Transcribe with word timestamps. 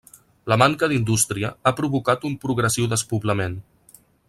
La 0.51 0.55
manca 0.61 0.89
d'indústria 0.93 1.51
ha 1.61 1.73
provocat 1.81 2.27
un 2.31 2.35
progressiu 2.47 2.89
despoblament. 2.95 3.61